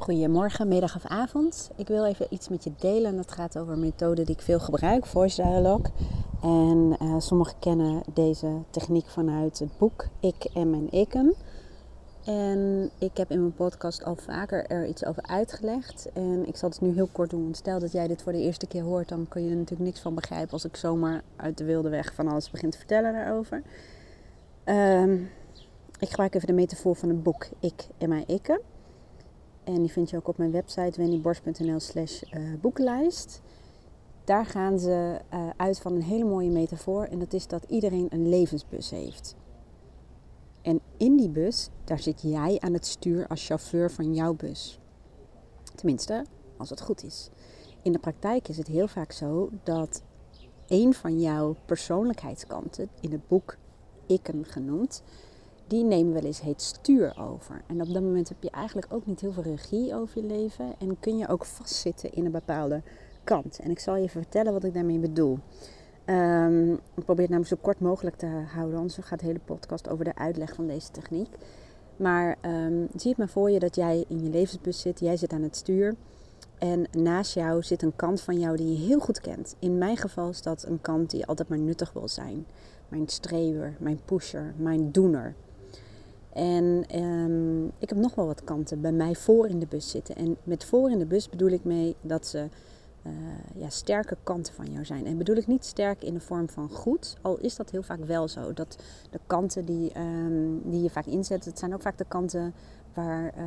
[0.00, 1.70] Goedemorgen, middag of avond.
[1.76, 3.16] Ik wil even iets met je delen.
[3.16, 5.92] Dat gaat over een methode die ik veel gebruik, Voice Dialogue.
[6.42, 11.34] En uh, sommigen kennen deze techniek vanuit het boek Ik en mijn ikken.
[12.24, 16.08] En ik heb in mijn podcast al vaker er iets over uitgelegd.
[16.12, 17.54] En ik zal het nu heel kort doen.
[17.54, 20.00] Stel dat jij dit voor de eerste keer hoort, dan kun je er natuurlijk niks
[20.00, 23.62] van begrijpen als ik zomaar uit de wilde weg van alles begin te vertellen daarover.
[24.64, 25.30] Um,
[25.98, 28.60] ik gebruik even de metafoor van het boek Ik en mijn ikken.
[29.68, 33.40] En die vind je ook op mijn website wendyborst.nl slash eh, boekenlijst.
[34.24, 37.04] Daar gaan ze uh, uit van een hele mooie metafoor.
[37.04, 39.36] En dat is dat iedereen een levensbus heeft.
[40.62, 44.80] En in die bus, daar zit jij aan het stuur als chauffeur van jouw bus.
[45.74, 46.24] Tenminste,
[46.56, 47.30] als het goed is.
[47.82, 50.02] In de praktijk is het heel vaak zo dat
[50.66, 53.56] een van jouw persoonlijkheidskanten, in het boek
[54.06, 55.02] Ikken genoemd,
[55.68, 57.62] die nemen wel eens heet stuur over.
[57.66, 60.74] En op dat moment heb je eigenlijk ook niet heel veel regie over je leven
[60.78, 62.82] en kun je ook vastzitten in een bepaalde
[63.24, 63.58] kant.
[63.58, 65.38] En ik zal je even vertellen wat ik daarmee bedoel.
[66.06, 69.88] Um, ik probeer het namelijk zo kort mogelijk te houden, anders gaat de hele podcast
[69.88, 71.28] over de uitleg van deze techniek.
[71.96, 75.32] Maar um, zie het maar voor je dat jij in je levensbus zit, jij zit
[75.32, 75.94] aan het stuur.
[76.58, 79.56] En naast jou zit een kant van jou die je heel goed kent.
[79.58, 82.46] In mijn geval is dat een kant die altijd maar nuttig wil zijn.
[82.88, 85.34] Mijn streber, mijn pusher, mijn doener.
[86.32, 90.16] En um, ik heb nog wel wat kanten bij mij voor in de bus zitten.
[90.16, 92.48] En met voor in de bus bedoel ik mee dat ze
[93.06, 93.12] uh,
[93.54, 95.06] ja, sterke kanten van jou zijn.
[95.06, 98.04] En bedoel ik niet sterk in de vorm van goed, al is dat heel vaak
[98.04, 98.52] wel zo.
[98.52, 98.78] Dat
[99.10, 102.54] de kanten die, um, die je vaak inzet, het zijn ook vaak de kanten
[102.94, 103.44] waar, uh,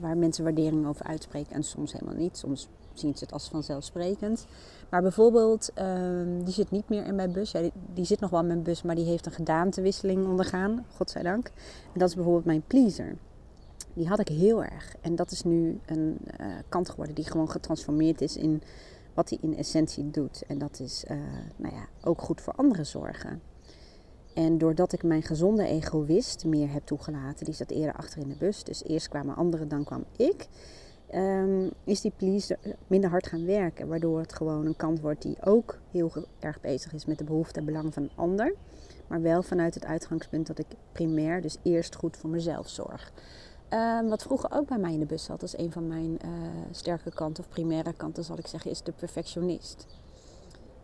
[0.00, 1.54] waar mensen waardering over uitspreken.
[1.54, 2.36] En soms helemaal niet.
[2.36, 4.46] Soms zien ze het als vanzelfsprekend.
[4.90, 7.50] Maar bijvoorbeeld, um, die zit niet meer in mijn bus.
[7.50, 10.86] Ja, die, zit nog wel in mijn bus, maar die heeft een gedaantewisseling ondergaan.
[10.96, 11.46] Godzijdank.
[11.92, 13.16] En dat is bijvoorbeeld mijn pleaser.
[13.94, 14.94] Die had ik heel erg.
[15.00, 18.62] En dat is nu een uh, kant geworden die gewoon getransformeerd is in
[19.14, 20.42] wat hij in essentie doet.
[20.46, 21.16] En dat is uh,
[21.56, 23.42] nou ja, ook goed voor anderen zorgen.
[24.34, 28.36] En doordat ik mijn gezonde egoïst meer heb toegelaten, die zat eerder achter in de
[28.38, 28.64] bus.
[28.64, 30.48] Dus eerst kwamen anderen, dan kwam ik
[31.14, 33.88] um, is die please minder hard gaan werken.
[33.88, 37.60] Waardoor het gewoon een kant wordt die ook heel erg bezig is met de behoeften
[37.60, 38.54] en belangen van een ander.
[39.06, 43.12] Maar wel vanuit het uitgangspunt dat ik primair, dus eerst goed voor mezelf zorg.
[43.70, 46.30] Um, wat vroeger ook bij mij in de bus zat, als een van mijn uh,
[46.70, 49.86] sterke kanten of primaire kanten, zal ik zeggen, is de perfectionist.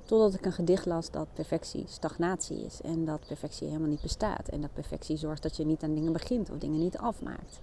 [0.05, 4.49] Totdat ik een gedicht las dat perfectie stagnatie is en dat perfectie helemaal niet bestaat.
[4.49, 7.61] En dat perfectie zorgt dat je niet aan dingen begint of dingen niet afmaakt.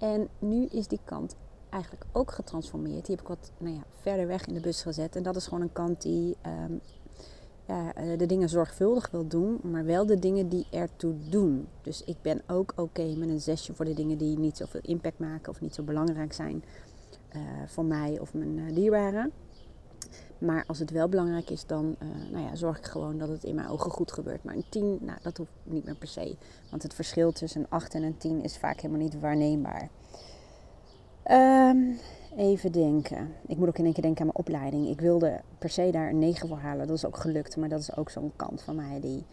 [0.00, 1.36] En nu is die kant
[1.74, 3.06] eigenlijk ook getransformeerd.
[3.06, 5.16] Die heb ik wat nou ja, verder weg in de bus gezet.
[5.16, 6.80] En dat is gewoon een kant die um,
[7.66, 11.68] ja, eh, de dingen zorgvuldig wil doen, maar wel de dingen die ertoe doen.
[11.82, 15.18] Dus ik ben ook oké met een zesje voor de dingen die niet zoveel impact
[15.18, 16.64] maken of niet zo belangrijk zijn
[17.36, 19.32] uh, voor mij of mijn uh, dierbaren.
[20.38, 21.96] Maar als het wel belangrijk is, dan
[22.30, 24.44] nou ja, zorg ik gewoon dat het in mijn ogen goed gebeurt.
[24.44, 26.36] Maar een 10, nou, dat hoeft niet meer per se.
[26.70, 29.90] Want het verschil tussen een 8 en een 10 is vaak helemaal niet waarneembaar.
[31.30, 31.98] Um,
[32.36, 33.34] even denken.
[33.46, 34.88] Ik moet ook in één keer denken aan mijn opleiding.
[34.88, 36.86] Ik wilde per se daar een 9 voor halen.
[36.86, 37.56] Dat is ook gelukt.
[37.56, 39.00] Maar dat is ook zo'n kant van mij.
[39.00, 39.24] Die,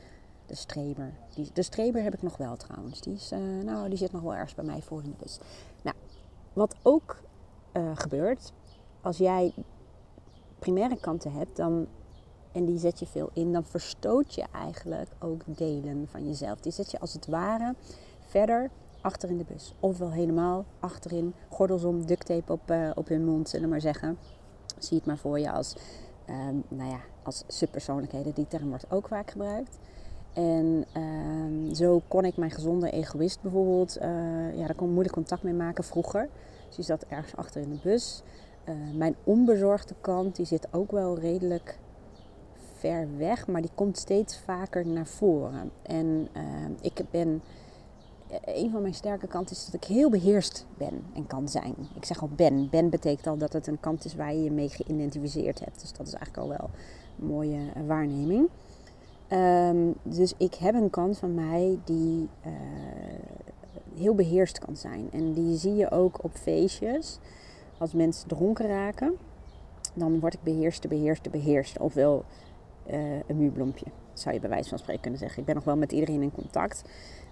[0.46, 1.14] de streber.
[1.36, 3.02] Die, de streber heb ik nog wel trouwens.
[3.02, 5.40] Die, is, uh, nou, die zit nog wel ergens bij mij voor in de bus.
[5.82, 5.96] Nou,
[6.54, 7.22] wat ook
[7.74, 8.52] uh, gebeurt.
[9.02, 9.54] Als jij
[10.60, 11.56] primaire kanten hebt.
[11.56, 11.88] Dan,
[12.52, 13.54] en die zet je veel in.
[13.54, 16.60] Dan verstoot je eigenlijk ook delen van jezelf.
[16.60, 17.76] Die zet je als het ware
[18.20, 18.70] verder
[19.02, 19.74] achter in de bus.
[19.80, 23.82] Ofwel helemaal achterin, gordels om, duct tape op, uh, op hun mond, zullen we maar
[23.82, 24.18] zeggen.
[24.78, 25.76] Zie het maar voor je als,
[26.30, 28.34] um, nou ja, als subpersoonlijkheden.
[28.34, 29.78] Die term wordt ook vaak gebruikt.
[30.34, 34.04] En um, zo kon ik mijn gezonde egoïst bijvoorbeeld, uh,
[34.58, 36.30] ja, daar kon ik moeilijk contact mee maken vroeger.
[36.68, 38.24] Dus die zat ergens achter in de bus.
[38.66, 41.80] Uh, mijn onbezorgde kant, die zit ook wel redelijk
[42.78, 45.72] ver weg, maar die komt steeds vaker naar voren.
[45.82, 46.42] En uh,
[46.82, 47.42] ik ben
[48.46, 51.76] een van mijn sterke kanten is dat ik heel beheerst ben en kan zijn.
[51.96, 52.70] Ik zeg al ben.
[52.70, 55.82] Ben betekent al dat het een kant is waar je je mee geïdentificeerd hebt.
[55.82, 56.70] Dus dat is eigenlijk al wel
[57.20, 58.50] een mooie waarneming.
[59.30, 62.52] Um, dus ik heb een kant van mij die uh,
[63.96, 65.10] heel beheerst kan zijn.
[65.12, 67.20] En die zie je ook op feestjes.
[67.78, 69.18] Als mensen dronken raken,
[69.94, 71.80] dan word ik beheerste, beheerste, beheerste.
[71.80, 72.26] Ofwel
[72.90, 75.40] uh, een muurbloempje, zou je bij wijze van spreken kunnen zeggen.
[75.40, 76.84] Ik ben nog wel met iedereen in contact.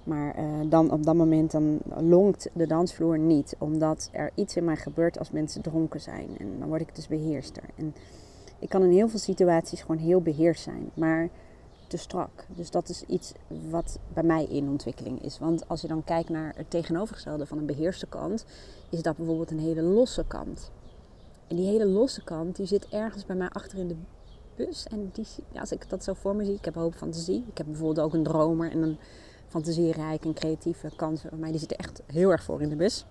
[0.04, 3.56] Maar uh, dan op dat moment dan longt de dansvloer niet.
[3.58, 6.28] Omdat er iets in mij gebeurt als mensen dronken zijn.
[6.38, 7.64] En dan word ik dus beheerster.
[7.76, 7.96] En
[8.60, 10.90] ik kan in heel veel situaties gewoon heel beheerst zijn.
[10.94, 11.30] Maar
[11.90, 12.46] te strak.
[12.56, 13.34] Dus dat is iets
[13.70, 15.40] wat bij mij in ontwikkeling is.
[15.40, 18.46] Want als je dan kijkt naar het tegenovergestelde van een beheerste kant,
[18.90, 20.72] is dat bijvoorbeeld een hele losse kant.
[21.48, 23.96] En die hele losse kant, die zit ergens bij mij achter in de
[24.66, 24.86] bus.
[24.88, 25.26] En die,
[25.60, 27.46] als ik dat zo voor me zie, ik heb hoop fantasie.
[27.50, 28.98] Ik heb bijvoorbeeld ook een dromer en een
[29.48, 31.52] fantasierijke en creatieve kant bij mij.
[31.52, 33.06] Die zit echt heel erg voor in de bus.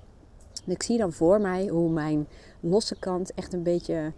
[0.67, 2.29] En ik zie dan voor mij hoe mijn
[2.61, 4.13] losse kant echt een beetje...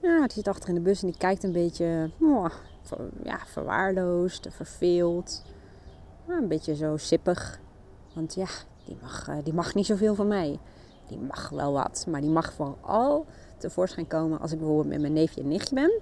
[0.00, 2.46] Ja, die zit achter in de bus en die kijkt een beetje oh,
[3.22, 5.42] ja, verwaarloosd, verveeld.
[6.28, 7.60] een beetje zo sippig.
[8.14, 8.48] Want ja,
[8.84, 10.58] die mag, eh, die mag niet zoveel van mij.
[11.08, 13.26] Die mag wel wat, maar die mag vooral
[13.58, 16.00] tevoorschijn komen als ik bijvoorbeeld met mijn neefje en nichtje ben.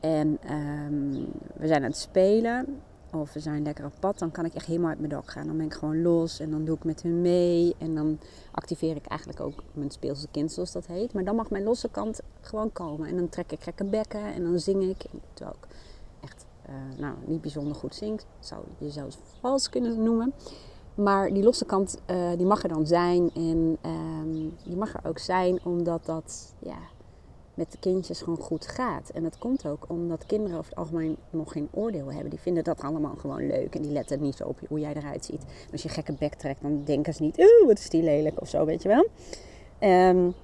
[0.00, 1.10] En um,
[1.56, 2.80] we zijn aan het spelen
[3.12, 5.46] of we zijn lekker op pad, dan kan ik echt helemaal uit mijn dak gaan.
[5.46, 7.74] Dan ben ik gewoon los en dan doe ik met hun mee.
[7.78, 8.18] En dan
[8.50, 11.12] activeer ik eigenlijk ook mijn speelse kind, zoals dat heet.
[11.12, 13.08] Maar dan mag mijn losse kant gewoon komen.
[13.08, 15.04] En dan trek ik gekke bekken en dan zing ik.
[15.32, 15.68] Terwijl ik
[16.20, 18.20] echt uh, nou, niet bijzonder goed zing.
[18.38, 20.32] Zou je zelfs vals kunnen noemen.
[20.94, 23.30] Maar die losse kant, uh, die mag er dan zijn.
[23.34, 26.78] En um, die mag er ook zijn omdat dat, ja
[27.60, 29.10] met kindjes gewoon goed gaat.
[29.10, 32.30] En dat komt ook omdat kinderen over het algemeen nog geen oordeel hebben.
[32.30, 35.24] Die vinden dat allemaal gewoon leuk en die letten niet zo op hoe jij eruit
[35.24, 35.44] ziet.
[35.72, 38.48] als je gekke bek trekt, dan denken ze niet, oeh, wat is die lelijk of
[38.48, 39.08] zo, weet je wel.
[39.90, 40.34] Um,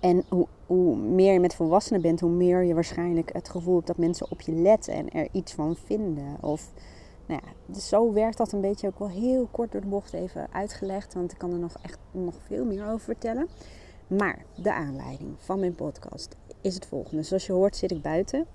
[0.00, 3.86] en hoe, hoe, meer je met volwassenen bent, hoe meer je waarschijnlijk het gevoel hebt
[3.86, 6.36] dat mensen op je letten en er iets van vinden.
[6.40, 6.72] Of,
[7.26, 10.12] nou ja, dus zo werkt dat een beetje ook wel heel kort door de bocht
[10.12, 11.14] even uitgelegd.
[11.14, 13.48] Want ik kan er nog echt nog veel meer over vertellen.
[14.16, 17.22] Maar de aanleiding van mijn podcast is het volgende.
[17.22, 18.46] Zoals je hoort zit ik buiten.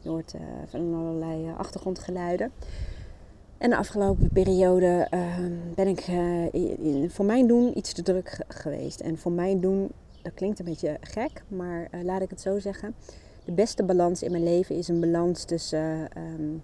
[0.00, 2.52] Je hoort uh, van allerlei uh, achtergrondgeluiden.
[3.58, 5.36] En de afgelopen periode uh,
[5.74, 9.00] ben ik uh, voor mijn doen iets te druk geweest.
[9.00, 9.90] En voor mijn doen,
[10.22, 12.94] dat klinkt een beetje gek, maar laat ik het zo zeggen.
[13.44, 16.56] De beste balans in mijn leven is een balans tussen ehm,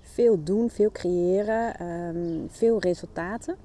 [0.00, 3.56] veel doen, veel creëren, um, veel resultaten.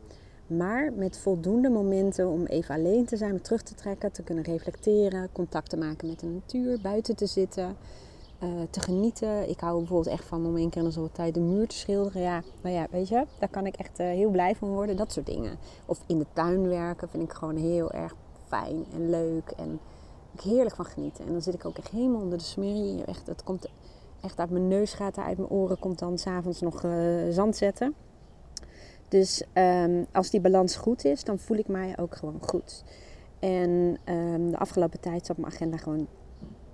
[0.49, 5.29] Maar met voldoende momenten om even alleen te zijn, terug te trekken, te kunnen reflecteren,
[5.31, 7.75] contact te maken met de natuur, buiten te zitten,
[8.43, 9.49] uh, te genieten.
[9.49, 11.75] Ik hou bijvoorbeeld echt van om één keer in de zoveel tijd de muur te
[11.75, 12.21] schilderen.
[12.21, 14.95] Ja, maar ja, weet je, daar kan ik echt uh, heel blij van worden.
[14.95, 15.57] Dat soort dingen.
[15.85, 18.15] Of in de tuin werken vind ik gewoon heel erg
[18.47, 19.53] fijn en leuk.
[19.57, 19.79] En
[20.33, 21.25] ik heerlijk van genieten.
[21.25, 23.03] En dan zit ik ook echt helemaal onder de smurrie.
[23.05, 23.67] Echt, het komt
[24.21, 26.91] echt uit mijn neus gaat, uit mijn oren komt dan s'avonds nog uh,
[27.29, 27.95] zand zetten.
[29.09, 32.83] Dus um, als die balans goed is, dan voel ik mij ook gewoon goed.
[33.39, 36.07] En um, de afgelopen tijd zat mijn agenda gewoon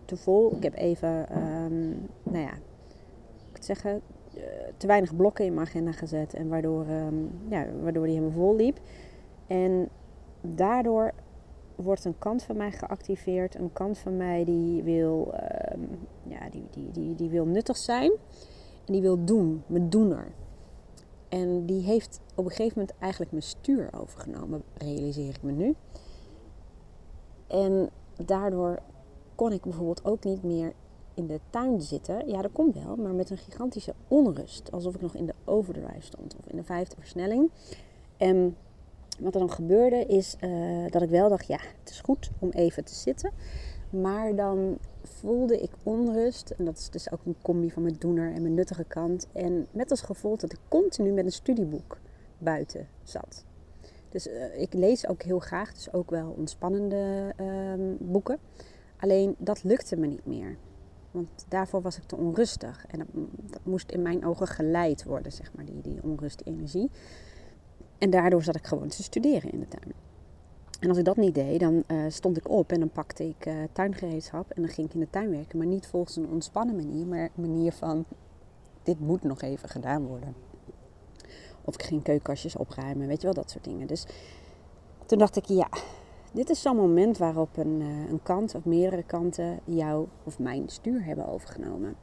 [0.06, 0.56] te vol.
[0.56, 2.54] Ik heb even, um, nou ja,
[3.50, 4.02] ik het zeggen,
[4.38, 4.44] uh,
[4.78, 6.34] te weinig blokken in mijn agenda gezet.
[6.34, 6.86] En waardoor,
[7.50, 8.80] ja, waardoor die helemaal vol liep.
[9.48, 9.90] En
[10.42, 11.14] daardoor
[11.76, 13.56] wordt een kant van mij geactiveerd.
[13.56, 15.34] Een kant van mij die wil,
[16.24, 18.12] ja, die, die, die, die wil nuttig zijn.
[18.86, 20.28] En die wil doen, mijn doener.
[21.36, 25.76] En die heeft op een gegeven moment eigenlijk mijn stuur overgenomen, realiseer ik me nu.
[27.48, 27.90] En
[28.26, 28.80] daardoor
[29.36, 30.74] kon ik bijvoorbeeld ook niet meer
[31.14, 32.28] in de tuin zitten.
[32.28, 34.72] Ja, dat komt wel, maar met een gigantische onrust.
[34.72, 37.52] Alsof ik nog in de overdrive stond of in de vijfde versnelling.
[38.18, 38.58] En
[39.20, 42.50] wat er dan gebeurde is uh, dat ik wel dacht, ja, het is goed om
[42.50, 43.32] even te zitten.
[43.90, 46.50] Maar dan voelde ik onrust.
[46.50, 49.28] En dat is dus ook een combi van mijn doener en mijn nuttige kant.
[49.32, 51.98] En met als gevolg dat ik continu met een studieboek
[52.38, 53.46] buiten zat.
[54.10, 58.40] Dus uh, ik lees ook heel graag, dus ook wel ontspannende uh, boeken.
[58.98, 60.58] Alleen dat lukte me niet meer.
[61.12, 62.86] Want daarvoor was ik te onrustig.
[62.88, 63.08] En dat,
[63.52, 66.90] dat, moest in mijn ogen geleid worden, zeg maar, die, die onrust, die energie.
[67.98, 70.05] En daardoor zat ik gewoon te studeren in de tuin.
[70.86, 73.46] En als ik dat niet deed, dan uh, stond ik op en dan pakte ik
[73.46, 75.58] uh, tuingereedschap en dan ging ik in de tuin werken.
[75.58, 78.06] Maar niet volgens een ontspannen manier, maar een manier van
[78.84, 80.36] dit moet nog even gedaan worden.
[81.62, 83.88] Of ik ging keukenkastjes opruimen, weet je wel, dat soort dingen.
[83.88, 84.06] Dus
[85.06, 85.70] toen dacht ik, ja,
[86.32, 90.70] dit is zo'n moment waarop een, uh, een kant of meerdere kanten jou of mijn
[90.70, 91.96] stuur hebben overgenomen.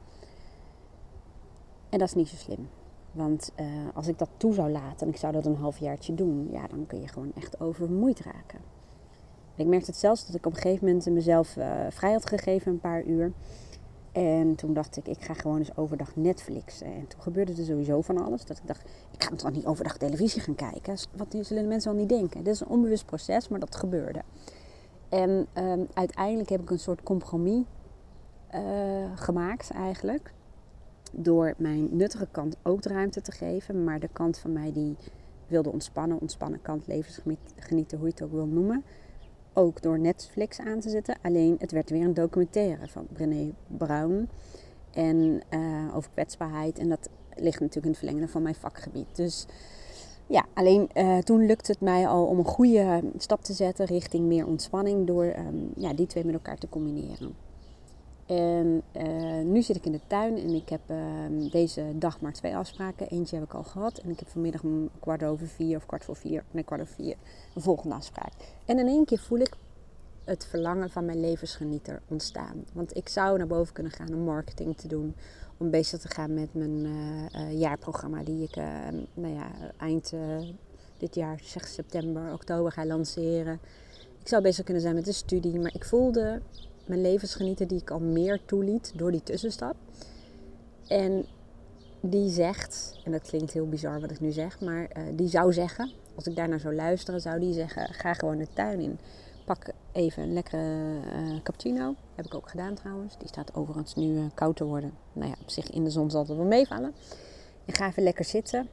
[1.89, 2.69] En dat is niet zo slim.
[3.11, 3.51] Want
[3.93, 6.85] als ik dat toe zou laten en ik zou dat een halfjaartje doen, ja, dan
[6.85, 8.72] kun je gewoon echt overmoeid raken.
[9.55, 12.71] Ik merkte het zelfs dat ik op een gegeven moment mezelf uh, vrij had gegeven,
[12.71, 13.31] een paar uur.
[14.11, 16.87] En toen dacht ik, ik ga gewoon eens overdag Netflixen.
[16.87, 18.45] En toen gebeurde er sowieso van alles.
[18.45, 18.81] Dat ik dacht,
[19.11, 20.97] ik ga toch niet overdag televisie gaan kijken.
[21.15, 22.43] Wat zullen de mensen wel niet denken?
[22.43, 24.21] Dit is een onbewust proces, maar dat gebeurde.
[25.09, 27.63] En um, uiteindelijk heb ik een soort compromis
[28.55, 28.61] uh,
[29.15, 30.33] gemaakt eigenlijk
[31.11, 33.83] door mijn nuttige kant ook de ruimte te geven.
[33.83, 34.97] Maar de kant van mij die
[35.47, 38.83] wilde ontspannen, ontspannen kant, levensgenieten, hoe je het ook wil noemen.
[39.53, 41.15] Ook door Netflix aan te zetten.
[41.21, 44.29] Alleen het werd weer een documentaire van Brené Brown.
[44.91, 46.79] En uh, over kwetsbaarheid.
[46.79, 49.15] En dat ligt natuurlijk in het verlengde van mijn vakgebied.
[49.15, 49.45] Dus
[50.27, 54.25] ja, alleen uh, toen lukte het mij al om een goede stap te zetten richting
[54.25, 57.35] meer ontspanning door um, ja, die twee met elkaar te combineren.
[58.25, 62.33] En uh, nu zit ik in de tuin en ik heb uh, deze dag maar
[62.33, 63.07] twee afspraken.
[63.07, 66.03] Eentje heb ik al gehad en ik heb vanmiddag om kwart over vier of kwart
[66.03, 67.15] voor vier, nee kwart over vier,
[67.55, 68.31] een volgende afspraak.
[68.65, 69.55] En in één keer voel ik
[70.23, 72.65] het verlangen van mijn levensgenieter ontstaan.
[72.73, 75.15] Want ik zou naar boven kunnen gaan om marketing te doen.
[75.57, 78.55] Om bezig te gaan met mijn uh, jaarprogramma die ik
[79.13, 80.13] nou ja, eind
[80.97, 83.59] dit jaar, zeg september, oktober ga lanceren.
[84.19, 86.41] Ik zou bezig kunnen zijn met de studie, maar ik voelde
[86.85, 89.75] mijn levensgenieter die ik al meer toeliet door die tussenstap.
[90.87, 91.25] En
[91.99, 95.53] die zegt, en dat klinkt heel bizar wat ik nu zeg, maar uh, die zou
[95.53, 98.99] zeggen, als ik daarnaar zou luisteren, zou die zeggen: ga gewoon de tuin in.
[99.45, 101.95] Pak even een lekkere uh, cappuccino.
[102.15, 103.17] Heb ik ook gedaan trouwens.
[103.17, 104.93] Die staat overigens nu uh, koud te worden.
[105.13, 106.93] Nou ja, op zich in de zon zal het wel meevallen.
[107.65, 108.67] En ga even lekker zitten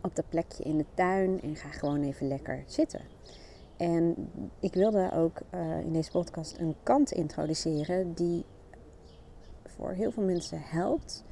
[0.00, 3.00] op dat plekje in de tuin en ga gewoon even lekker zitten.
[3.78, 4.30] En
[4.60, 8.44] ik wilde ook uh, in deze podcast een kant introduceren die
[9.66, 11.24] voor heel veel mensen helpt,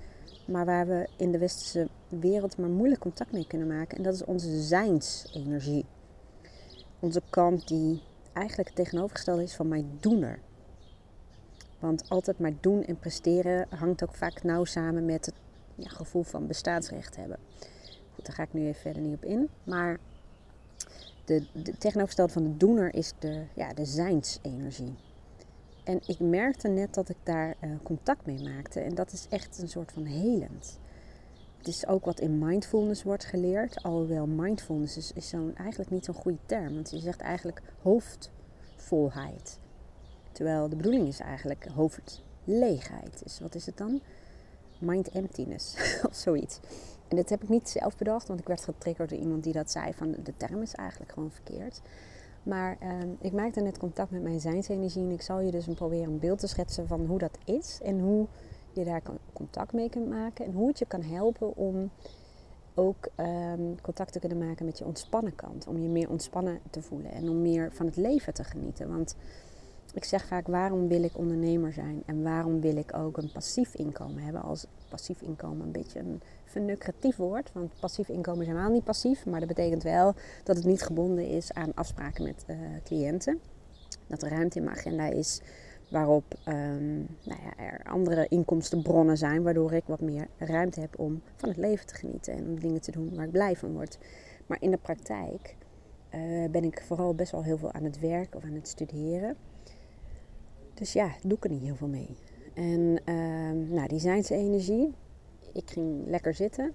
[0.46, 3.96] maar waar we in de westerse wereld maar moeilijk contact mee kunnen maken.
[3.96, 5.84] En dat is onze zijnsenergie.
[7.00, 10.38] Onze kant die eigenlijk het tegenovergestelde is van mijn doener.
[11.78, 15.34] Want altijd maar doen en presteren hangt ook vaak nauw samen met het
[15.74, 17.38] ja, gevoel van bestaansrecht hebben.
[18.14, 19.48] Goed, daar ga ik nu even verder niet op in.
[19.64, 19.98] Maar
[21.26, 24.94] de, de tegenovergestelde van de doener is de, ja, de zijnsenergie.
[25.84, 28.80] En ik merkte net dat ik daar uh, contact mee maakte.
[28.80, 30.78] En dat is echt een soort van helend.
[31.58, 33.82] Het is ook wat in mindfulness wordt geleerd.
[33.82, 36.74] Alhoewel mindfulness is, is eigenlijk niet zo'n goede term.
[36.74, 39.58] Want je zegt eigenlijk hoofdvolheid.
[40.32, 43.22] Terwijl de bedoeling is eigenlijk hoofdleegheid.
[43.22, 44.00] Dus wat is het dan?
[44.78, 45.76] Mind emptiness
[46.08, 46.60] of zoiets.
[47.08, 49.70] En dit heb ik niet zelf bedacht, want ik werd getriggerd door iemand die dat
[49.70, 51.80] zei van de term is eigenlijk gewoon verkeerd.
[52.42, 52.88] Maar uh,
[53.20, 56.38] ik maakte net contact met mijn zijnsenergie en ik zal je dus proberen een beeld
[56.38, 58.26] te schetsen van hoe dat is en hoe
[58.72, 61.90] je daar contact mee kunt maken en hoe het je kan helpen om
[62.74, 65.66] ook um, contact te kunnen maken met je ontspannen kant.
[65.66, 68.88] Om je meer ontspannen te voelen en om meer van het leven te genieten.
[68.88, 69.16] Want
[69.96, 72.02] ik zeg vaak, waarom wil ik ondernemer zijn?
[72.06, 74.42] En waarom wil ik ook een passief inkomen hebben?
[74.42, 77.50] Als passief inkomen een beetje een vernucratief woord.
[77.52, 79.26] Want passief inkomen is helemaal niet passief.
[79.26, 83.40] Maar dat betekent wel dat het niet gebonden is aan afspraken met uh, cliënten.
[84.06, 85.40] Dat er ruimte in mijn agenda is
[85.90, 89.42] waarop um, nou ja, er andere inkomstenbronnen zijn.
[89.42, 92.34] Waardoor ik wat meer ruimte heb om van het leven te genieten.
[92.34, 93.98] En om dingen te doen waar ik blij van word.
[94.46, 95.56] Maar in de praktijk
[96.14, 99.36] uh, ben ik vooral best wel heel veel aan het werk of aan het studeren.
[100.76, 102.16] Dus ja, doe ik er niet heel veel mee.
[102.54, 104.94] En uh, nou, die zijnsenergie.
[105.52, 106.74] Ik ging lekker zitten.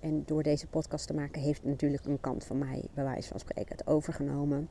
[0.00, 3.40] En door deze podcast te maken heeft natuurlijk een kant van mij, bij wijze van
[3.40, 4.68] spreken, het overgenomen.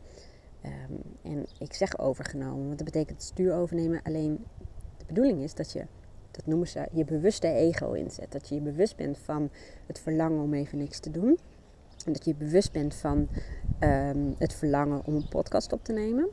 [0.66, 4.02] Um, en ik zeg overgenomen, want dat betekent stuur overnemen.
[4.04, 4.46] Alleen
[4.98, 5.86] de bedoeling is dat je,
[6.32, 8.32] dat noemen ze, je bewuste ego inzet.
[8.32, 9.50] Dat je je bewust bent van
[9.86, 11.40] het verlangen om even niks te doen.
[12.06, 13.28] En dat je bewust bent van
[13.80, 16.30] um, het verlangen om een podcast op te nemen.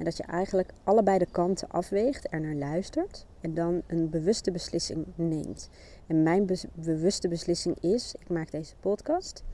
[0.00, 4.50] En dat je eigenlijk allebei de kanten afweegt, er naar luistert en dan een bewuste
[4.50, 5.70] beslissing neemt.
[6.06, 9.44] En mijn bewuste beslissing is: ik maak deze podcast.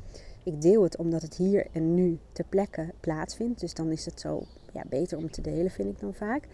[0.43, 3.61] Ik deel het omdat het hier en nu ter plekke plaatsvindt.
[3.61, 6.49] Dus dan is het zo ja, beter om te delen, vind ik dan vaak.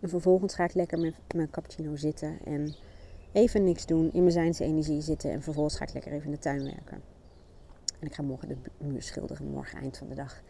[0.00, 2.74] En vervolgens ga ik lekker met mijn cappuccino zitten en
[3.32, 5.30] even niks doen, in mijn zijnse energie zitten.
[5.30, 7.02] En vervolgens ga ik lekker even in de tuin werken.
[8.00, 10.42] En ik ga morgen de muur schilderen, morgen eind van de dag.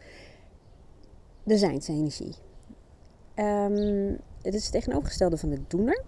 [1.43, 2.35] De zijnse energie.
[3.39, 6.03] Um, het is het tegenovergestelde van de doener.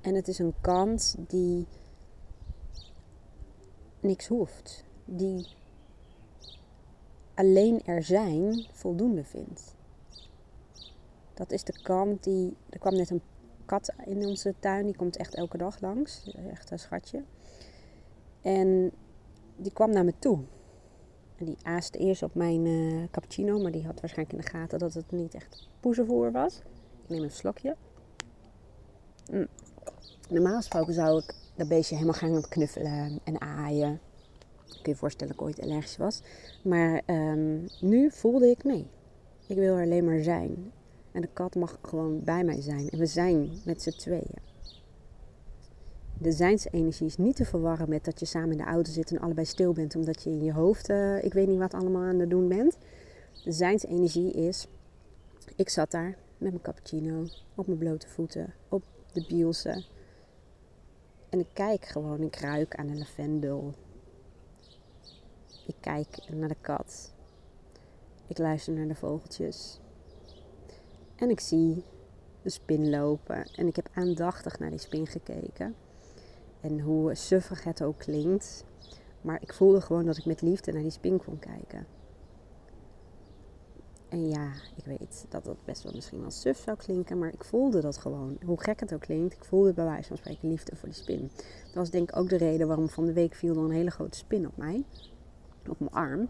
[0.00, 1.66] En het is een kant die
[4.00, 4.84] niks hoeft.
[5.04, 5.46] Die
[7.34, 9.74] alleen er zijn voldoende vindt.
[11.34, 12.56] Dat is de kant die.
[12.70, 13.22] Er kwam net een
[13.64, 16.34] kat in onze tuin, die komt echt elke dag langs.
[16.50, 17.22] Echt een schatje.
[18.42, 18.90] En
[19.56, 20.38] die kwam naar me toe.
[21.38, 24.94] Die aaste eerst op mijn uh, cappuccino, maar die had waarschijnlijk in de gaten dat
[24.94, 26.58] het niet echt poezenvoer was.
[27.02, 27.76] Ik neem een slokje.
[29.30, 29.46] Mm.
[30.28, 34.00] Normaal gesproken zou ik dat beestje helemaal gaan knuffelen en aaien.
[34.66, 36.22] Kun je je voorstellen dat ik ooit allergisch was.
[36.62, 38.86] Maar um, nu voelde ik nee.
[39.46, 40.72] Ik wil er alleen maar zijn.
[41.12, 42.88] En de kat mag gewoon bij mij zijn.
[42.88, 44.47] En we zijn met z'n tweeën
[46.20, 49.18] de zijnsenergie is niet te verwarren met dat je samen in de auto zit en
[49.18, 52.18] allebei stil bent omdat je in je hoofd, uh, ik weet niet wat allemaal aan
[52.18, 52.78] het doen bent.
[53.44, 54.66] De zijnsenergie is,
[55.56, 58.82] ik zat daar met mijn cappuccino, op mijn blote voeten, op
[59.12, 59.84] de bielse.
[61.28, 63.74] En ik kijk gewoon, ik ruik aan de lavendel.
[65.66, 67.12] Ik kijk naar de kat.
[68.26, 69.80] Ik luister naar de vogeltjes.
[71.16, 71.84] En ik zie
[72.42, 73.46] de spin lopen.
[73.54, 75.74] En ik heb aandachtig naar die spin gekeken.
[76.60, 78.64] En hoe suffig het ook klinkt.
[79.20, 81.86] Maar ik voelde gewoon dat ik met liefde naar die spin kon kijken.
[84.08, 87.44] En ja, ik weet dat dat best wel misschien wel suf zou klinken, maar ik
[87.44, 88.38] voelde dat gewoon.
[88.44, 91.30] Hoe gek het ook klinkt, ik voelde bij wijze van spreken liefde voor die spin.
[91.64, 93.90] Dat was denk ik ook de reden waarom van de week viel er een hele
[93.90, 94.84] grote spin op mij,
[95.68, 96.28] op mijn arm.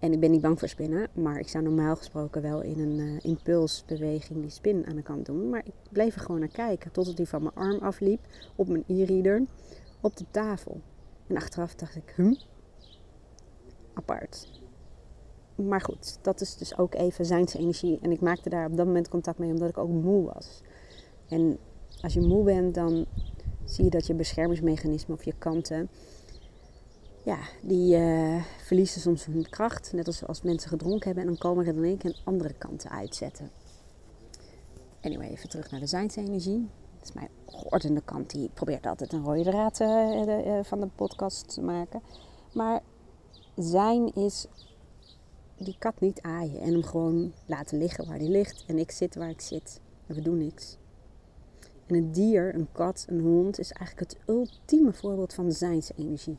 [0.00, 2.98] En ik ben niet bang voor spinnen, maar ik zou normaal gesproken wel in een
[2.98, 5.48] uh, impulsbeweging die spin aan de kant doen.
[5.48, 8.20] Maar ik bleef er gewoon naar kijken totdat die van mijn arm afliep
[8.56, 9.42] op mijn e-reader
[10.00, 10.80] op de tafel.
[11.26, 12.34] En achteraf dacht ik, hm,
[13.94, 14.60] apart.
[15.54, 17.98] Maar goed, dat is dus ook even zijns energie.
[18.02, 20.60] En ik maakte daar op dat moment contact mee omdat ik ook moe was.
[21.28, 21.58] En
[22.00, 23.06] als je moe bent, dan
[23.64, 25.88] zie je dat je beschermingsmechanismen of je kanten,
[27.30, 29.92] ja, die uh, verliezen soms hun kracht.
[29.92, 32.90] Net als als mensen gedronken hebben en dan komen er in één keer andere kanten
[32.90, 33.50] uitzetten.
[35.00, 36.68] Anyway, even terug naar de zijnsenergie.
[36.98, 38.30] Dat is mijn geordende kant.
[38.30, 42.02] Die probeert altijd een rode draad uh, van de podcast te maken.
[42.52, 42.80] Maar
[43.56, 44.46] zijn is
[45.56, 48.64] die kat niet aaien en hem gewoon laten liggen waar hij ligt.
[48.66, 49.80] En ik zit waar ik zit.
[50.06, 50.76] En we doen niks.
[51.86, 56.38] En een dier, een kat, een hond is eigenlijk het ultieme voorbeeld van zijnsenergie.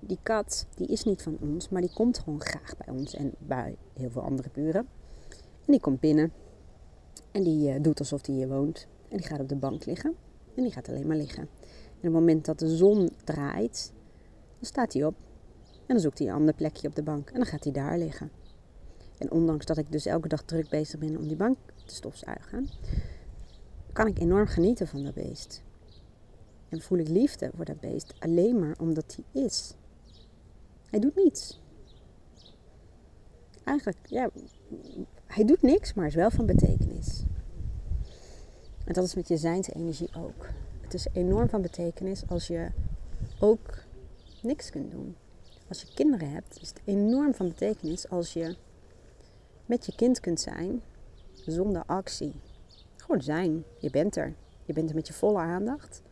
[0.00, 3.32] Die kat, die is niet van ons, maar die komt gewoon graag bij ons en
[3.38, 4.88] bij heel veel andere buren.
[5.66, 6.32] En die komt binnen
[7.30, 8.86] en die uh, doet alsof hij hier woont.
[9.08, 10.14] En die gaat op de bank liggen
[10.54, 11.42] en die gaat alleen maar liggen.
[11.42, 11.48] En
[11.96, 13.92] op het moment dat de zon draait,
[14.58, 15.14] dan staat hij op
[15.74, 17.98] en dan zoekt hij een ander plekje op de bank en dan gaat hij daar
[17.98, 18.30] liggen.
[19.18, 22.68] En ondanks dat ik dus elke dag druk bezig ben om die bank te stofzuigen,
[23.92, 25.62] kan ik enorm genieten van dat beest.
[26.68, 29.74] En voel ik liefde voor dat beest alleen maar omdat hij is.
[30.90, 31.60] Hij doet niets.
[33.64, 34.30] Eigenlijk, ja,
[35.26, 37.22] hij doet niks, maar is wel van betekenis.
[38.84, 40.46] En dat is met je zijnsenergie ook.
[40.80, 42.68] Het is enorm van betekenis als je
[43.40, 43.84] ook
[44.42, 45.16] niks kunt doen
[45.70, 48.56] als je kinderen hebt, is het enorm van betekenis als je
[49.66, 50.82] met je kind kunt zijn
[51.46, 52.32] zonder actie.
[52.96, 53.64] Gewoon zijn.
[53.78, 54.34] Je bent er.
[54.64, 56.02] Je bent er met je volle aandacht.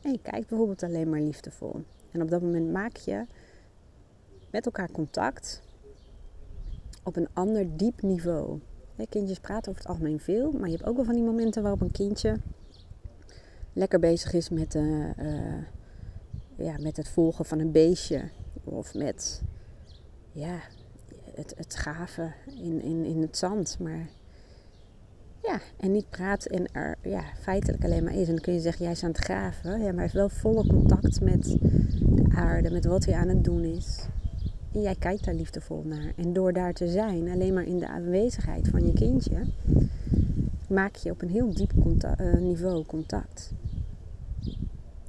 [0.00, 1.84] En je kijkt bijvoorbeeld alleen maar liefdevol.
[2.14, 3.26] En op dat moment maak je
[4.50, 5.62] met elkaar contact
[7.02, 8.60] op een ander diep niveau.
[9.08, 11.80] Kindjes praten over het algemeen veel, maar je hebt ook wel van die momenten waarop
[11.80, 12.36] een kindje
[13.72, 15.12] lekker bezig is met de.
[15.18, 18.30] Uh, ja, met het volgen van een beestje.
[18.64, 19.42] Of met
[20.32, 20.60] ja,
[21.34, 23.78] het, het graven in, in, in het zand.
[23.78, 24.08] Maar
[25.42, 28.26] ja, en niet praat en er ja, feitelijk alleen maar is.
[28.26, 29.70] En dan kun je zeggen, jij is aan het graven.
[29.70, 31.56] Ja, maar hij heeft wel volle contact met
[32.08, 34.06] de aarde, met wat hij aan het doen is.
[34.72, 36.12] En jij kijkt daar liefdevol naar.
[36.16, 39.44] En door daar te zijn, alleen maar in de aanwezigheid van je kindje,
[40.68, 43.52] maak je op een heel diep uh, niveau contact.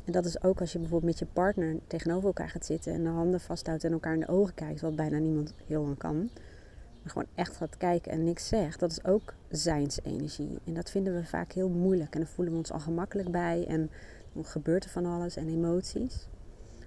[0.05, 3.03] En dat is ook als je bijvoorbeeld met je partner tegenover elkaar gaat zitten en
[3.03, 6.29] de handen vasthoudt en elkaar in de ogen kijkt, wat bijna niemand heel lang kan.
[7.01, 8.79] Maar gewoon echt gaat kijken en niks zegt.
[8.79, 10.59] Dat is ook zijnsenergie.
[10.63, 12.13] En dat vinden we vaak heel moeilijk.
[12.13, 13.65] En dan voelen we ons al gemakkelijk bij.
[13.67, 13.89] En
[14.33, 16.27] dan gebeurt er van alles en emoties.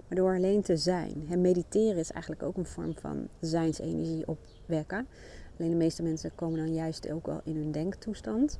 [0.09, 1.25] Maar door alleen te zijn.
[1.29, 5.07] En mediteren is eigenlijk ook een vorm van zijnsenergie opwekken.
[5.57, 8.59] Alleen de meeste mensen komen dan juist ook wel in hun denktoestand.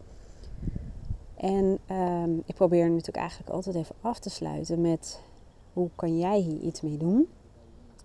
[1.36, 5.22] En um, ik probeer natuurlijk eigenlijk altijd even af te sluiten met
[5.74, 7.28] hoe kan jij hier iets mee doen?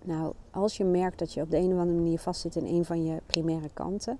[0.03, 2.85] Nou, als je merkt dat je op de een of andere manier vastzit in een
[2.85, 4.17] van je primaire kanten.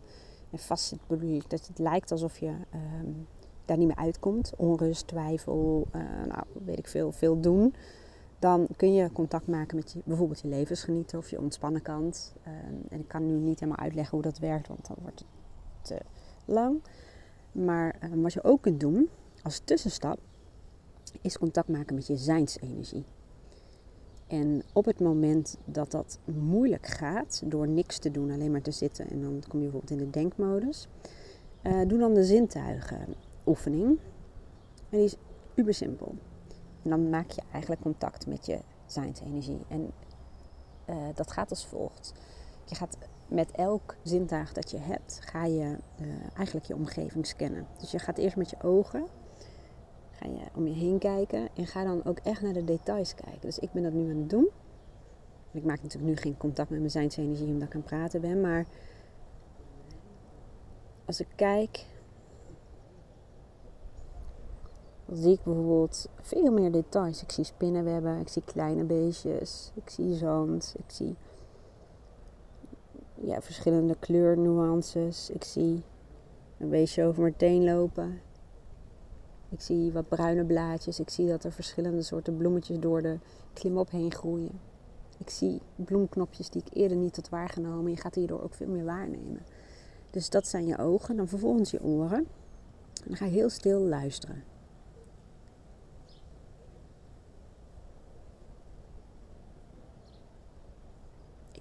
[0.52, 3.28] En vastzit bedoel ik dat het lijkt alsof je um,
[3.66, 4.54] daar niet meer uitkomt.
[4.58, 7.74] Onrust, twijfel, uh, nou weet ik veel, veel doen.
[8.46, 12.34] Dan kun je contact maken met je, bijvoorbeeld je levensgenieten of je ontspannen kant.
[12.48, 15.28] Um, en ik kan nu niet helemaal uitleggen hoe dat werkt, want dan wordt het
[15.82, 16.00] te
[16.46, 16.82] lang.
[17.52, 19.10] Maar uh, wat je ook kunt doen
[19.42, 20.20] als tussenstap,
[21.22, 23.06] is contact maken met je zijnsenergie.
[24.28, 28.72] En op het moment dat dat moeilijk gaat, door niks te doen, alleen maar te
[28.72, 30.88] zitten en dan kom je bijvoorbeeld in de denkmodus,
[31.64, 34.00] uh, doe dan de zintuigen oefening.
[34.90, 35.16] En die is
[35.56, 36.16] uber simpel.
[36.86, 39.62] En dan maak je eigenlijk contact met je zijnsenergie.
[39.68, 39.92] En
[40.90, 42.14] uh, dat gaat als volgt.
[42.66, 47.68] Je gaat met elk zintuig dat je hebt, ga je uh, eigenlijk je omgeving scannen.
[47.80, 49.08] Dus je gaat eerst met je ogen,
[50.12, 53.42] ga je om je heen kijken en ga dan ook echt naar de details kijken.
[53.42, 54.50] Dus ik ben dat nu aan het doen.
[55.52, 58.42] Ik maak natuurlijk nu geen contact met mijn zijnsenergie omdat ik aan het praten ben,
[58.42, 58.66] maar
[61.06, 61.86] als ik kijk
[65.06, 67.22] Dan zie ik bijvoorbeeld veel meer details.
[67.22, 71.16] Ik zie spinnenwebben, ik zie kleine beestjes, ik zie zand, ik zie
[73.16, 75.30] ja, verschillende kleurnuances.
[75.30, 75.84] Ik zie
[76.58, 78.22] een beestje over mijn teen lopen.
[79.50, 81.00] Ik zie wat bruine blaadjes.
[81.00, 83.18] Ik zie dat er verschillende soorten bloemetjes door de
[83.54, 84.60] klimop heen groeien.
[85.18, 87.92] Ik zie bloemknopjes die ik eerder niet tot waargenomen.
[87.92, 89.46] Je gaat hierdoor ook veel meer waarnemen.
[90.10, 91.16] Dus dat zijn je ogen.
[91.16, 92.18] Dan vervolgens je oren.
[93.04, 94.44] En dan ga je heel stil luisteren.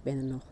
[0.04, 0.42] Ben nog.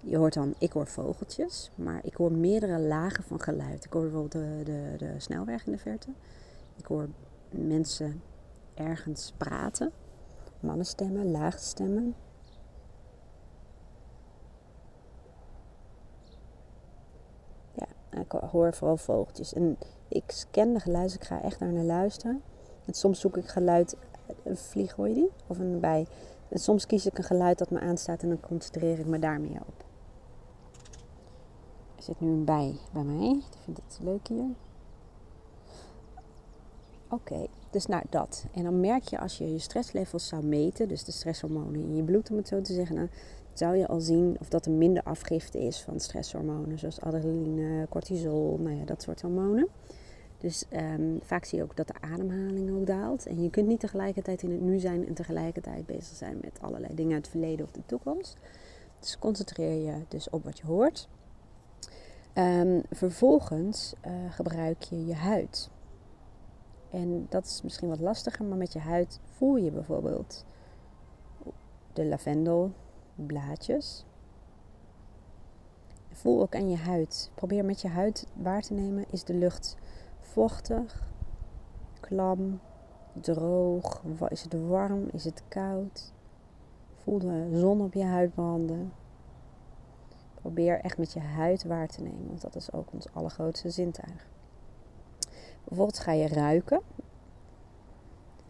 [0.00, 3.84] Je hoort dan, ik hoor vogeltjes, maar ik hoor meerdere lagen van geluid.
[3.84, 6.08] Ik hoor bijvoorbeeld de, de, de snelweg in de verte.
[6.76, 7.08] Ik hoor
[7.50, 8.22] mensen
[8.74, 9.92] ergens praten.
[10.60, 12.14] Mannenstemmen, lage stemmen.
[17.74, 19.52] Ja, ik hoor vooral vogeltjes.
[19.52, 22.42] En ik scan de geluiden, ik ga echt naar naar luisteren.
[22.84, 23.96] En soms zoek ik geluid,
[24.42, 25.30] een vlieg hoor je die?
[25.46, 26.06] Of een bij.
[26.52, 29.40] En soms kies ik een geluid dat me aanstaat en dan concentreer ik me daar
[29.40, 29.84] meer op.
[31.96, 33.30] Er zit nu een bij bij mij.
[33.30, 34.44] Ik vind het leuk hier.
[37.08, 38.44] Oké, dus nou dat.
[38.54, 42.02] En dan merk je als je je stresslevels zou meten, dus de stresshormonen in je
[42.02, 43.08] bloed om het zo te zeggen, dan
[43.52, 48.58] zou je al zien of dat er minder afgifte is van stresshormonen, zoals adrenaline, cortisol,
[48.58, 49.68] nou ja, dat soort hormonen.
[50.42, 53.26] Dus um, vaak zie je ook dat de ademhaling ook daalt.
[53.26, 56.94] En je kunt niet tegelijkertijd in het nu zijn en tegelijkertijd bezig zijn met allerlei
[56.94, 58.36] dingen uit het verleden of de toekomst.
[58.98, 61.08] Dus concentreer je dus op wat je hoort.
[62.34, 65.70] Um, vervolgens uh, gebruik je je huid.
[66.90, 70.44] En dat is misschien wat lastiger, maar met je huid voel je bijvoorbeeld
[71.92, 74.04] de lavendelblaadjes.
[76.10, 77.30] Voel ook aan je huid.
[77.34, 79.76] Probeer met je huid waar te nemen: is de lucht
[80.32, 81.02] vochtig,
[82.00, 82.60] klam,
[83.12, 84.02] droog?
[84.28, 85.08] Is het warm?
[85.12, 86.12] Is het koud?
[86.94, 88.92] Voel de zon op je huid branden.
[90.34, 94.28] Probeer echt met je huid waar te nemen, want dat is ook ons allergrootste zintuig.
[95.64, 96.80] Bijvoorbeeld ga je ruiken.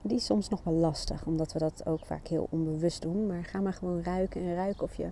[0.02, 3.26] Die is soms nog wel lastig, omdat we dat ook vaak heel onbewust doen.
[3.26, 5.10] Maar ga maar gewoon ruiken en ruiken of je,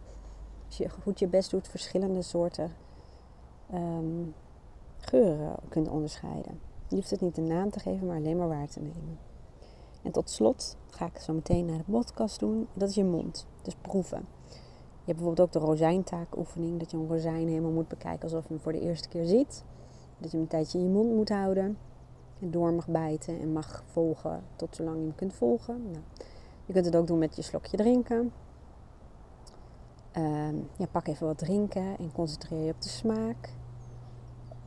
[0.69, 2.73] je goed je best doet, verschillende soorten
[3.71, 4.23] ehm,
[5.69, 6.61] kunt onderscheiden.
[6.89, 9.19] Je hoeft het niet een naam te geven, maar alleen maar waar te nemen.
[10.03, 12.69] En tot slot ga ik zo meteen naar de podcast doen.
[12.75, 13.47] Dat is je mond.
[13.63, 14.27] Dus proeven.
[14.49, 16.79] Je hebt bijvoorbeeld ook de rozijntaakoefening.
[16.79, 19.65] Dat je een rozijn helemaal moet bekijken alsof je hem voor de eerste keer ziet.
[20.19, 21.79] Dat je hem een tijdje in je mond moet houden
[22.39, 25.83] door mag bijten en mag volgen tot zolang je hem kunt volgen.
[25.91, 26.05] Nou,
[26.67, 28.33] je kunt het ook doen met je slokje drinken.
[30.17, 33.60] Uh, ja, pak even wat drinken en concentreer je op de smaak.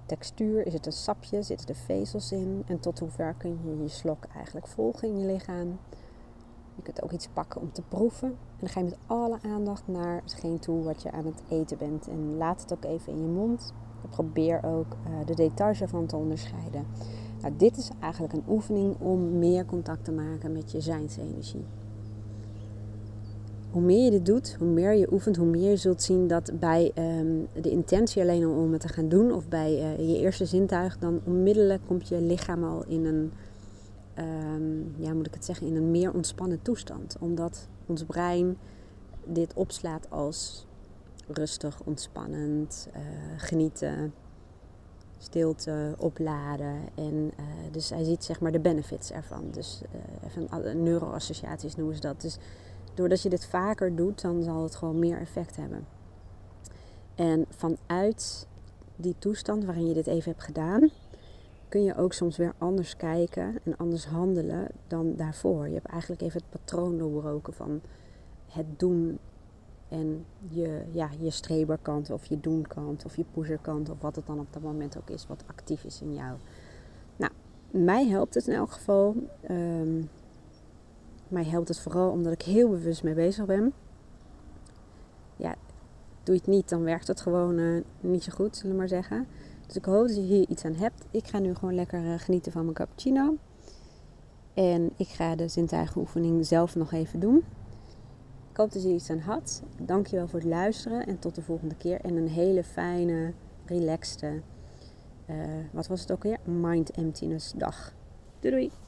[0.05, 3.89] Textuur, is het een sapje, zitten er vezels in en tot hoever kun je je
[3.89, 5.79] slok eigenlijk volgen in je lichaam.
[6.75, 8.27] Je kunt ook iets pakken om te proeven.
[8.27, 11.77] En dan ga je met alle aandacht naar hetgeen toe wat je aan het eten
[11.77, 12.07] bent.
[12.07, 13.73] En laat het ook even in je mond.
[14.09, 16.85] probeer ook uh, de details ervan te onderscheiden.
[17.41, 21.65] Nou, dit is eigenlijk een oefening om meer contact te maken met je zijnsenergie.
[23.73, 26.51] Hoe meer je dit doet, hoe meer je oefent, hoe meer je zult zien dat
[26.59, 30.45] bij ehm, de intentie alleen om het te gaan doen of bij uh, je eerste
[30.45, 33.31] zintuig, dan onmiddellijk komt je lichaam al in een,
[34.19, 37.15] um, ja, moet ik het zeggen, in een meer ontspannen toestand.
[37.19, 38.57] Omdat ons brein
[39.25, 40.65] dit opslaat als
[41.27, 43.01] rustig, ontspannend, uh,
[43.37, 44.13] genieten,
[45.17, 46.75] stilte opladen.
[46.95, 49.43] En uh, dus hij ziet zeg maar de benefits ervan.
[49.51, 49.81] Dus
[50.25, 52.21] even neuroassociaties noemen ze dat.
[52.21, 52.37] Dus
[52.93, 55.85] doordat je dit vaker doet, dan zal het gewoon meer effect hebben.
[57.15, 58.47] En vanuit
[58.95, 60.89] die toestand waarin je dit even hebt gedaan,
[61.67, 65.67] kun je ook soms weer anders kijken en anders handelen dan daarvoor.
[65.67, 67.81] Je hebt eigenlijk even het patroon doorbroken van
[68.47, 69.19] het doen
[69.87, 74.39] en je, ja, je streberkant of je doenkant of je pusherkant of wat het dan
[74.39, 76.37] op dat moment ook is wat actief is in jou.
[77.15, 77.31] Nou,
[77.71, 79.15] mij helpt het in elk geval.
[79.49, 80.09] Um,
[81.33, 83.73] mij helpt het vooral omdat ik heel bewust mee bezig ben.
[85.35, 85.55] Ja,
[86.23, 88.87] doe je het niet, dan werkt het gewoon uh, niet zo goed, zullen we maar
[88.87, 89.27] zeggen.
[89.67, 91.05] Dus ik hoop dat je hier iets aan hebt.
[91.11, 93.37] Ik ga nu gewoon lekker uh, genieten van mijn cappuccino.
[94.53, 97.43] En ik ga de zintuigenoefening zelf nog even doen.
[98.51, 99.63] Ik hoop dat je iets aan had.
[99.81, 102.01] Dankjewel voor het luisteren en tot de volgende keer.
[102.01, 103.33] En een hele fijne,
[103.65, 104.41] relaxte,
[105.29, 105.35] uh,
[105.71, 106.37] wat was het ook weer?
[106.43, 107.93] Mind emptiness dag.
[108.39, 108.82] Doei doei!